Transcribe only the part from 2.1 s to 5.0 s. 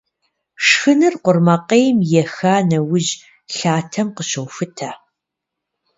еха нэужь, лъатэм къыщохутэ.